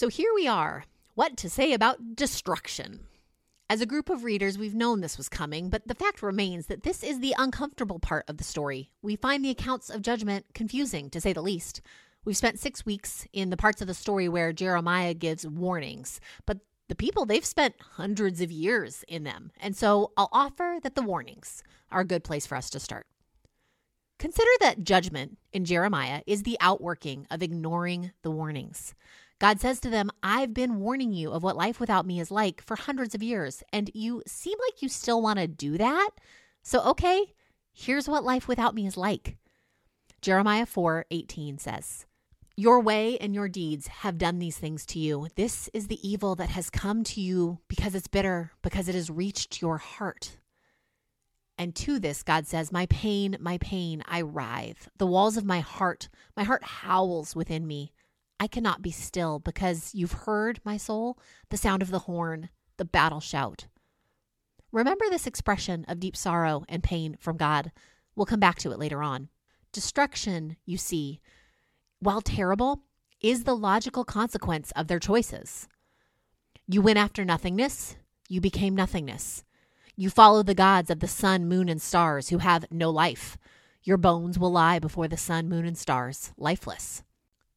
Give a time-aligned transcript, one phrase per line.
[0.00, 0.84] So here we are.
[1.14, 3.00] What to say about destruction?
[3.68, 6.84] As a group of readers, we've known this was coming, but the fact remains that
[6.84, 8.92] this is the uncomfortable part of the story.
[9.02, 11.82] We find the accounts of judgment confusing, to say the least.
[12.24, 16.60] We've spent six weeks in the parts of the story where Jeremiah gives warnings, but
[16.88, 19.52] the people, they've spent hundreds of years in them.
[19.60, 21.62] And so I'll offer that the warnings
[21.92, 23.06] are a good place for us to start.
[24.18, 28.94] Consider that judgment in Jeremiah is the outworking of ignoring the warnings.
[29.40, 32.62] God says to them, I've been warning you of what life without me is like
[32.62, 36.10] for hundreds of years, and you seem like you still want to do that.
[36.62, 37.32] So, okay,
[37.72, 39.38] here's what life without me is like.
[40.20, 42.04] Jeremiah 4 18 says,
[42.54, 45.28] Your way and your deeds have done these things to you.
[45.36, 49.08] This is the evil that has come to you because it's bitter, because it has
[49.08, 50.36] reached your heart.
[51.56, 54.90] And to this, God says, My pain, my pain, I writhe.
[54.98, 57.92] The walls of my heart, my heart howls within me.
[58.40, 61.18] I cannot be still because you've heard, my soul,
[61.50, 63.66] the sound of the horn, the battle shout.
[64.72, 67.70] Remember this expression of deep sorrow and pain from God.
[68.16, 69.28] We'll come back to it later on.
[69.72, 71.20] Destruction, you see,
[71.98, 72.84] while terrible,
[73.20, 75.68] is the logical consequence of their choices.
[76.66, 77.96] You went after nothingness,
[78.30, 79.44] you became nothingness.
[79.96, 83.36] You follow the gods of the sun, moon, and stars who have no life.
[83.82, 87.02] Your bones will lie before the sun, moon, and stars, lifeless.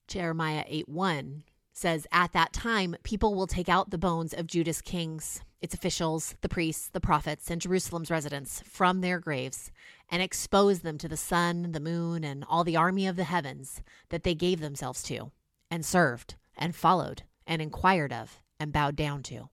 [0.08, 4.82] Jeremiah 8 1 says, At that time, people will take out the bones of Judah's
[4.82, 9.72] kings, its officials, the priests, the prophets, and Jerusalem's residents from their graves,
[10.10, 13.82] and expose them to the sun, the moon, and all the army of the heavens
[14.10, 15.32] that they gave themselves to,
[15.72, 19.50] and served, and followed, and inquired of, and bowed down to.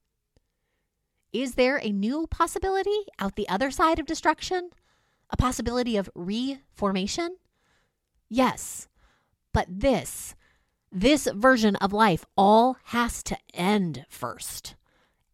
[1.33, 4.71] Is there a new possibility out the other side of destruction?
[5.31, 7.37] A possibility of reformation?
[8.29, 8.89] Yes.
[9.53, 10.35] But this,
[10.93, 14.75] this version of life all has to end first.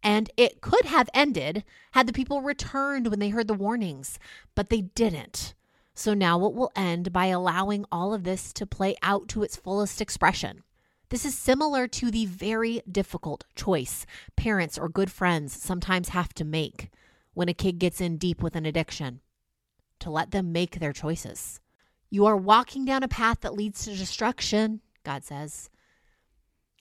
[0.02, 4.18] And it could have ended had the people returned when they heard the warnings,
[4.54, 5.54] but they didn't.
[5.94, 9.56] So now it will end by allowing all of this to play out to its
[9.56, 10.62] fullest expression.
[11.08, 14.04] This is similar to the very difficult choice
[14.36, 16.90] parents or good friends sometimes have to make
[17.32, 19.20] when a kid gets in deep with an addiction
[20.00, 21.60] to let them make their choices.
[22.10, 25.70] You are walking down a path that leads to destruction, God says.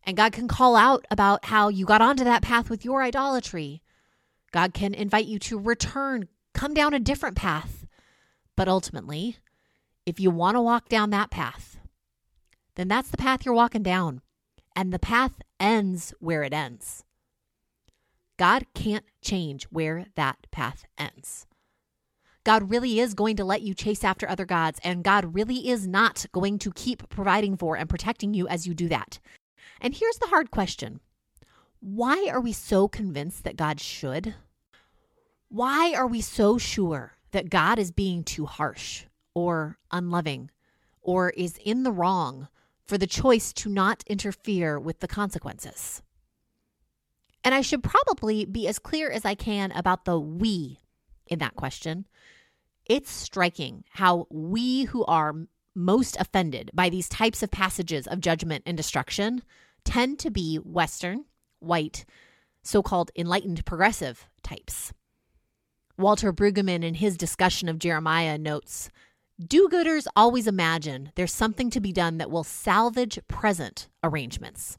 [0.04, 3.82] And God can call out about how you got onto that path with your idolatry.
[4.52, 7.86] God can invite you to return, come down a different path.
[8.56, 9.38] But ultimately,
[10.06, 11.78] if you want to walk down that path,
[12.76, 14.22] then that's the path you're walking down.
[14.76, 17.04] And the path ends where it ends.
[18.38, 21.48] God can't change where that path ends.
[22.46, 25.86] God really is going to let you chase after other gods, and God really is
[25.86, 29.20] not going to keep providing for and protecting you as you do that.
[29.82, 31.02] And here's the hard question
[31.82, 34.36] Why are we so convinced that God should?
[35.50, 39.04] Why are we so sure that God is being too harsh
[39.34, 40.50] or unloving
[41.02, 42.48] or is in the wrong
[42.86, 46.02] for the choice to not interfere with the consequences.
[47.44, 50.80] And I should probably be as clear as I can about the we
[51.28, 52.06] in that question.
[52.86, 55.34] It's striking how we who are
[55.76, 59.42] most offended by these types of passages of judgment and destruction
[59.84, 61.26] tend to be Western,
[61.60, 62.06] white,
[62.64, 64.94] so called enlightened progressive types.
[65.98, 68.90] Walter Brueggemann, in his discussion of Jeremiah, notes
[69.44, 74.78] do gooders always imagine there's something to be done that will salvage present arrangements.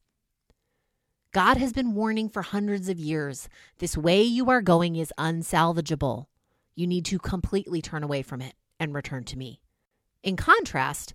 [1.32, 6.26] God has been warning for hundreds of years this way you are going is unsalvageable.
[6.76, 9.60] You need to completely turn away from it and return to me.
[10.22, 11.14] In contrast,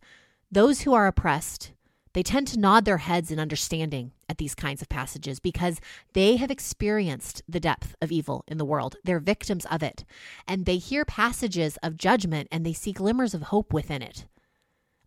[0.52, 1.72] those who are oppressed
[2.14, 5.80] they tend to nod their heads in understanding at these kinds of passages because
[6.14, 8.98] they have experienced the depth of evil in the world.
[9.04, 10.04] They're victims of it.
[10.48, 14.26] And they hear passages of judgment and they see glimmers of hope within it.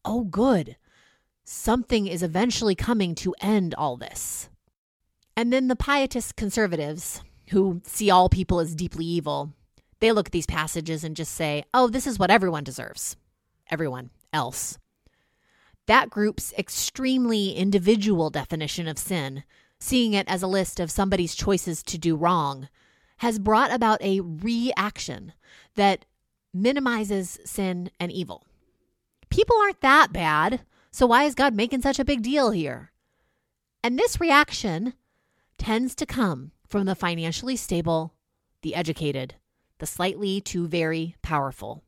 [0.04, 0.76] Oh, good.
[1.44, 4.48] Something is eventually coming to end all this.
[5.36, 9.52] And then the pietist conservatives, who see all people as deeply evil,
[10.00, 13.16] they look at these passages and just say, oh, this is what everyone deserves.
[13.70, 14.78] Everyone else.
[15.86, 19.44] That group's extremely individual definition of sin,
[19.78, 22.68] seeing it as a list of somebody's choices to do wrong,
[23.18, 25.32] has brought about a reaction
[25.76, 26.04] that
[26.52, 28.46] minimizes sin and evil.
[29.28, 32.92] People aren't that bad, so why is God making such a big deal here?
[33.82, 34.94] And this reaction
[35.58, 38.14] tends to come from the financially stable,
[38.62, 39.34] the educated,
[39.78, 41.82] the slightly too very powerful,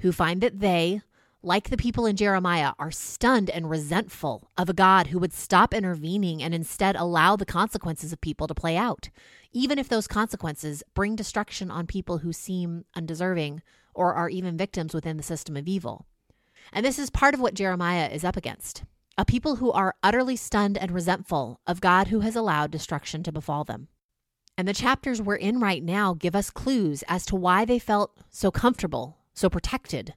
[0.00, 1.02] who find that they,
[1.42, 5.72] like the people in Jeremiah, are stunned and resentful of a God who would stop
[5.72, 9.10] intervening and instead allow the consequences of people to play out,
[9.52, 13.62] even if those consequences bring destruction on people who seem undeserving
[13.94, 16.06] or are even victims within the system of evil.
[16.72, 18.84] And this is part of what Jeremiah is up against
[19.18, 23.32] a people who are utterly stunned and resentful of God who has allowed destruction to
[23.32, 23.88] befall them.
[24.58, 28.16] And the chapters we're in right now give us clues as to why they felt
[28.30, 30.14] so comfortable, so protected.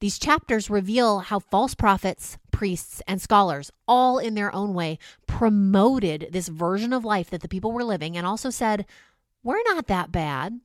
[0.00, 6.28] These chapters reveal how false prophets, priests, and scholars, all in their own way, promoted
[6.32, 8.86] this version of life that the people were living and also said,
[9.44, 10.60] We're not that bad.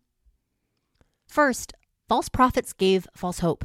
[1.28, 1.74] First,
[2.10, 3.64] false prophets gave false hope.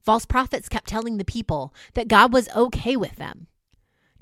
[0.00, 3.46] False prophets kept telling the people that God was okay with them.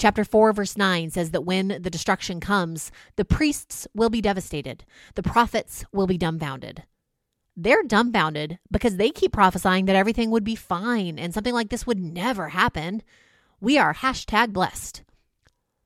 [0.00, 4.82] Chapter 4, verse 9 says that when the destruction comes, the priests will be devastated,
[5.14, 6.84] the prophets will be dumbfounded.
[7.54, 11.86] They're dumbfounded because they keep prophesying that everything would be fine and something like this
[11.86, 13.02] would never happen.
[13.60, 15.02] We are hashtag blessed.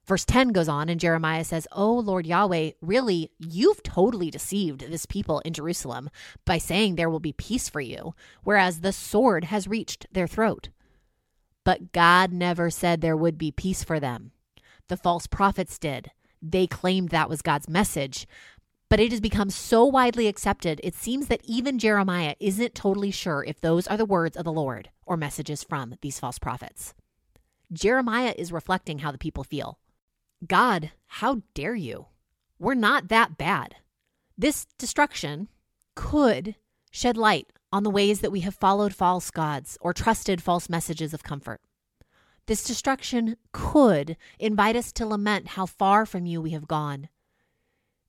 [0.06, 5.06] Verse 10 goes on, and Jeremiah says, Oh Lord Yahweh, really, you've totally deceived this
[5.06, 6.08] people in Jerusalem
[6.44, 8.14] by saying there will be peace for you,
[8.44, 10.68] whereas the sword has reached their throat.
[11.64, 14.32] But God never said there would be peace for them.
[14.88, 16.10] The false prophets did.
[16.42, 18.28] They claimed that was God's message.
[18.90, 23.42] But it has become so widely accepted, it seems that even Jeremiah isn't totally sure
[23.42, 26.94] if those are the words of the Lord or messages from these false prophets.
[27.72, 29.78] Jeremiah is reflecting how the people feel.
[30.46, 32.06] God, how dare you?
[32.58, 33.76] We're not that bad.
[34.36, 35.48] This destruction
[35.94, 36.54] could
[36.90, 41.12] shed light on the ways that we have followed false gods or trusted false messages
[41.12, 41.60] of comfort.
[42.46, 47.08] This destruction could invite us to lament how far from you we have gone.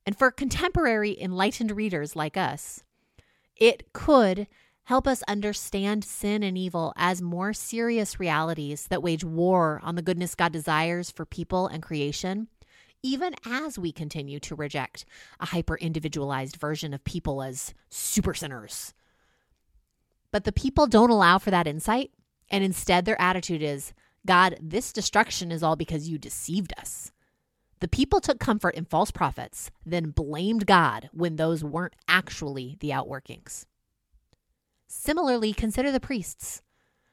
[0.06, 2.84] And for contemporary enlightened readers like us,
[3.56, 4.46] it could
[4.84, 10.02] help us understand sin and evil as more serious realities that wage war on the
[10.02, 12.46] goodness God desires for people and creation,
[13.02, 15.04] even as we continue to reject
[15.40, 18.94] a hyper individualized version of people as super sinners.
[20.36, 22.10] But the people don't allow for that insight,
[22.50, 23.94] and instead their attitude is
[24.26, 27.10] God, this destruction is all because you deceived us.
[27.80, 32.90] The people took comfort in false prophets, then blamed God when those weren't actually the
[32.90, 33.64] outworkings.
[34.86, 36.60] Similarly, consider the priests.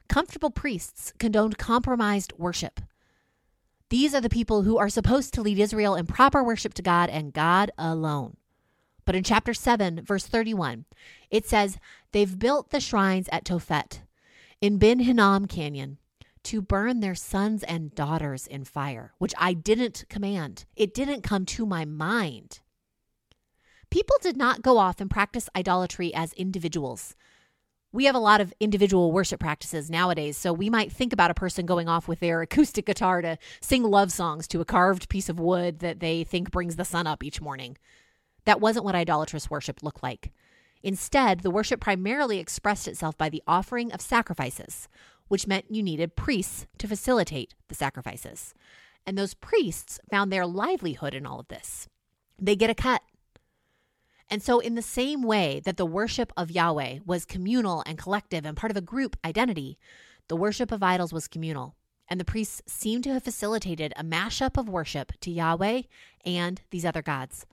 [0.10, 2.82] Comfortable priests condoned compromised worship.
[3.88, 7.10] These are the people who are supposed to lead Israel in proper worship to God
[7.10, 8.36] and God alone.
[9.06, 10.86] But in chapter 7, verse 31,
[11.30, 11.78] it says,
[12.14, 14.00] They've built the shrines at Tophet
[14.62, 15.98] in Ben Hinnom Canyon
[16.44, 20.66] to burn their sons and daughters in fire, which I didn't command.
[20.76, 22.62] It didn't come to my mind.
[23.90, 27.16] People did not go off and practice idolatry as individuals
[27.94, 30.36] we have a lot of individual worship practices nowadays.
[30.36, 33.84] So we might think about a person going off with their acoustic guitar to sing
[33.84, 37.24] love songs to a carved piece of wood that they think brings the sun up
[37.24, 37.78] each morning.
[38.46, 40.32] That wasn't what idolatrous worship looked like.
[40.84, 44.88] Instead, the worship primarily expressed itself by the offering of sacrifices,
[45.30, 48.54] which meant you needed priests to facilitate the sacrifices.
[49.06, 51.88] And those priests found their livelihood in all of this.
[52.38, 53.02] They get a cut
[54.34, 58.46] and so, in the same way that the worship of Yahweh was communal and collective
[58.46, 59.78] and part of a group identity,
[60.28, 61.76] the worship of idols was communal.
[62.08, 65.84] And the priests seem to have facilitated a mashup of worship to Yahweh
[66.26, 67.46] and these other gods,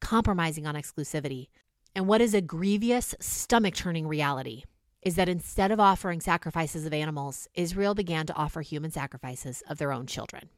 [0.00, 1.48] compromising on exclusivity.
[1.94, 4.64] And what is a grievous, stomach turning reality
[5.02, 9.78] is that instead of offering sacrifices of animals, Israel began to offer human sacrifices of
[9.78, 10.48] their own children.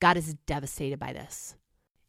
[0.00, 1.54] God is devastated by this.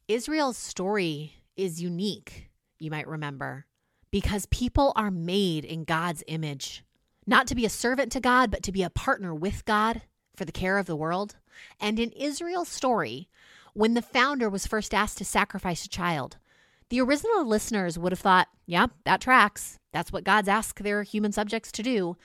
[0.08, 2.50] Israel's story is unique
[2.80, 3.66] you might remember,
[4.10, 6.84] because people are made in God's image,
[7.28, 10.02] not to be a servant to God, but to be a partner with God
[10.36, 11.36] for the care of the world.
[11.80, 13.30] And in Israel's story,
[13.74, 16.38] when the founder was first asked to sacrifice a child,
[16.92, 19.80] the original listeners would have thought, yeah, that tracks.
[19.94, 22.18] That's what God's asked their human subjects to do.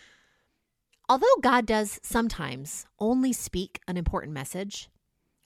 [1.08, 4.88] Although God does sometimes only speak an important message,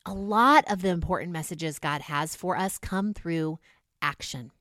[0.07, 3.59] a lot of the important messages God has for us come through
[4.01, 4.53] action.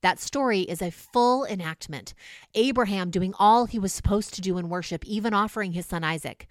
[0.00, 2.14] That story is a full enactment.
[2.56, 6.48] Abraham doing all he was supposed to do in worship, even offering his son Isaac,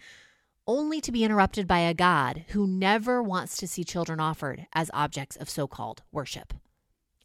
[0.65, 4.89] only to be interrupted by a God who never wants to see children offered as
[4.93, 6.53] objects of so called worship.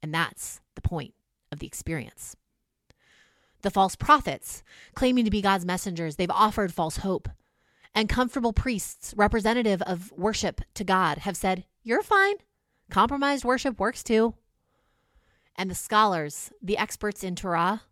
[0.06, 1.14] And that's the point
[1.50, 2.36] of the experience.
[3.62, 4.62] The false prophets,
[4.94, 7.28] claiming to be God's messengers, they've offered false hope.
[7.92, 12.36] And comfortable priests, representative of worship to God, have said, You're fine.
[12.88, 14.34] Compromised worship works too.
[15.56, 17.82] And the scholars, the experts in Torah,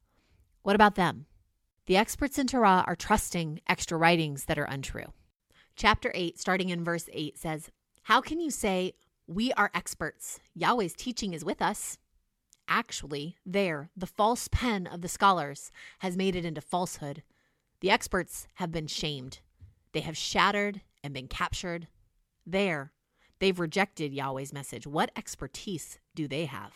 [0.62, 1.26] what about them?
[1.86, 5.12] The experts in Torah are trusting extra writings that are untrue.
[5.74, 7.72] Chapter 8, starting in verse 8, says,
[8.04, 8.92] How can you say,
[9.26, 10.38] We are experts?
[10.54, 11.98] Yahweh's teaching is with us.
[12.68, 17.22] Actually, there, the false pen of the scholars has made it into falsehood.
[17.80, 19.40] The experts have been shamed.
[19.92, 21.88] They have shattered and been captured.
[22.46, 22.92] There,
[23.38, 24.86] they've rejected Yahweh's message.
[24.86, 26.72] What expertise do they have?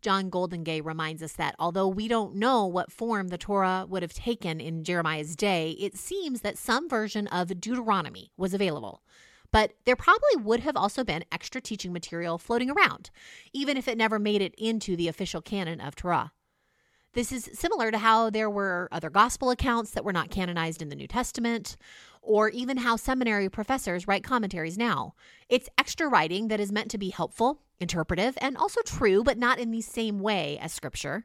[0.00, 4.14] John Goldingay reminds us that although we don't know what form the Torah would have
[4.14, 9.02] taken in Jeremiah's day, it seems that some version of Deuteronomy was available.
[9.50, 13.10] But there probably would have also been extra teaching material floating around,
[13.52, 16.32] even if it never made it into the official canon of Torah.
[17.14, 20.90] This is similar to how there were other gospel accounts that were not canonized in
[20.90, 21.76] the New Testament,
[22.20, 25.14] or even how seminary professors write commentaries now.
[25.48, 29.58] It's extra writing that is meant to be helpful, interpretive, and also true, but not
[29.58, 31.24] in the same way as Scripture.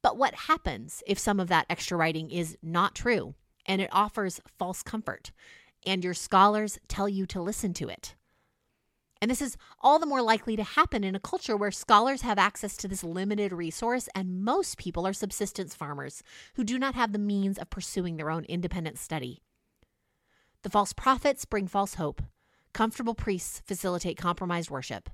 [0.00, 3.34] But what happens if some of that extra writing is not true
[3.66, 5.32] and it offers false comfort,
[5.86, 8.14] and your scholars tell you to listen to it?
[9.20, 12.38] And this is all the more likely to happen in a culture where scholars have
[12.38, 16.22] access to this limited resource, and most people are subsistence farmers
[16.54, 19.42] who do not have the means of pursuing their own independent study.
[20.62, 22.22] The false prophets bring false hope.
[22.72, 25.10] Comfortable priests facilitate compromised worship.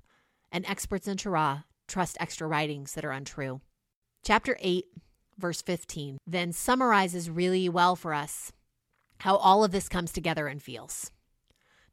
[0.52, 3.60] And experts in Torah trust extra writings that are untrue.
[4.22, 4.86] Chapter 8,
[5.38, 8.52] verse 15, then summarizes really well for us
[9.18, 11.10] how all of this comes together and feels.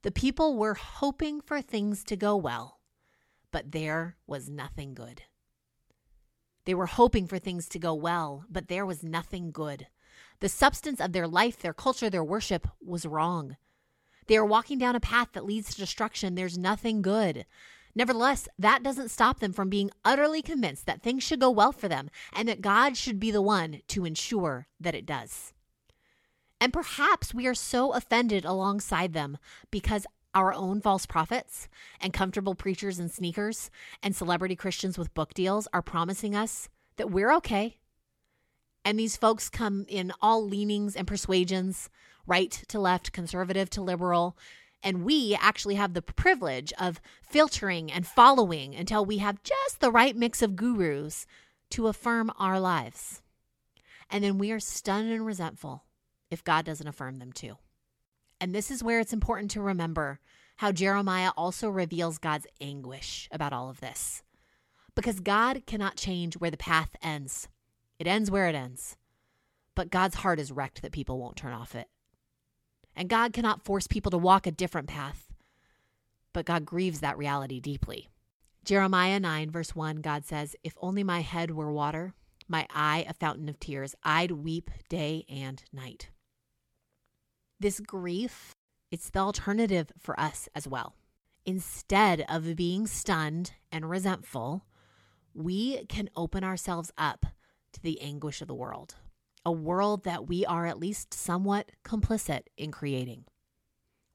[0.03, 2.79] The people were hoping for things to go well,
[3.51, 5.23] but there was nothing good.
[6.65, 9.87] They were hoping for things to go well, but there was nothing good.
[10.39, 13.57] The substance of their life, their culture, their worship was wrong.
[14.27, 16.35] They are walking down a path that leads to destruction.
[16.35, 17.45] There's nothing good.
[17.93, 21.87] Nevertheless, that doesn't stop them from being utterly convinced that things should go well for
[21.87, 25.53] them and that God should be the one to ensure that it does.
[26.61, 29.39] And perhaps we are so offended alongside them
[29.71, 31.67] because our own false prophets
[31.99, 33.71] and comfortable preachers in sneakers
[34.03, 37.77] and celebrity Christians with book deals are promising us that we're okay.
[38.85, 41.89] And these folks come in all leanings and persuasions,
[42.27, 44.37] right to left, conservative to liberal.
[44.83, 49.91] And we actually have the privilege of filtering and following until we have just the
[49.91, 51.25] right mix of gurus
[51.71, 53.23] to affirm our lives.
[54.11, 55.85] And then we are stunned and resentful
[56.31, 57.57] if God doesn't affirm them too.
[58.39, 60.19] And this is where it's important to remember
[60.57, 64.23] how Jeremiah also reveals God's anguish about all of this.
[64.95, 67.47] Because God cannot change where the path ends,
[67.99, 68.97] it ends where it ends.
[69.75, 71.87] But God's heart is wrecked that people won't turn off it.
[72.95, 75.31] And God cannot force people to walk a different path,
[76.33, 78.09] but God grieves that reality deeply.
[78.65, 82.13] Jeremiah 9, verse 1, God says, If only my head were water,
[82.47, 86.09] my eye a fountain of tears, I'd weep day and night.
[87.61, 88.55] This grief,
[88.89, 90.95] it's the alternative for us as well.
[91.45, 94.65] Instead of being stunned and resentful,
[95.35, 97.23] we can open ourselves up
[97.73, 98.95] to the anguish of the world,
[99.45, 103.25] a world that we are at least somewhat complicit in creating.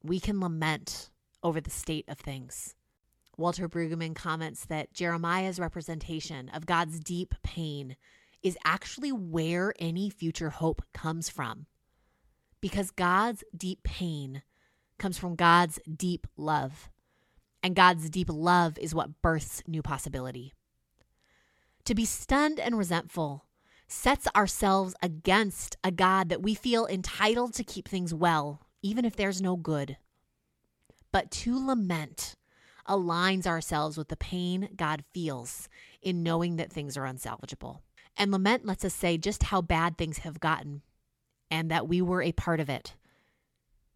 [0.03, 1.11] We can lament
[1.41, 2.75] over the state of things.
[3.37, 7.95] Walter Brueggemann comments that Jeremiah's representation of God's deep pain
[8.43, 11.67] is actually where any future hope comes from
[12.67, 14.43] because God's deep pain
[14.99, 16.91] comes from God's deep love.
[17.63, 20.53] And God's deep love is what births new possibility.
[21.85, 23.45] To be stunned and resentful
[23.87, 29.15] sets ourselves against a God that we feel entitled to keep things well, even if
[29.15, 29.97] there's no good.
[31.13, 32.35] But to lament
[32.89, 35.69] aligns ourselves with the pain God feels
[36.03, 37.79] in knowing that things are unsalvageable.
[38.17, 40.83] And lament lets us say just how bad things have gotten
[41.51, 42.95] and that we were a part of it.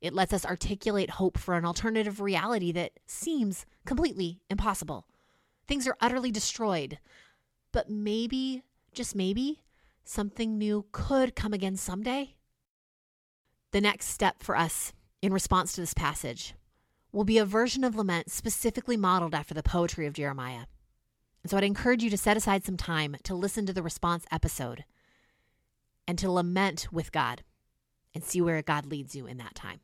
[0.00, 5.07] It lets us articulate hope for an alternative reality that seems completely impossible.
[5.69, 6.99] Things are utterly destroyed,
[7.73, 9.62] but maybe, just maybe,
[10.04, 12.35] something new could come again someday.
[13.73, 14.92] The next step for us
[15.23, 16.54] in response to this passage
[17.12, 20.64] will be a version of lament specifically modeled after the poetry of Jeremiah.
[21.42, 24.25] And so I'd encourage you to set aside some time to listen to the response
[24.30, 24.85] episode
[26.11, 27.45] and to lament with God
[28.12, 29.79] and see where God leads you in that time.